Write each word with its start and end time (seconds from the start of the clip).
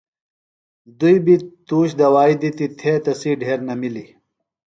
دُئیۡ 0.99 1.21
بیۡ 1.25 1.41
تُوش 1.67 1.89
دوائیۡ 1.99 2.37
دِتیۡ، 2.41 2.71
تھےۡ 2.79 2.99
تسی 3.03 3.31
ڈھیۡر 3.39 3.59
نمِلیۡ 3.67 4.09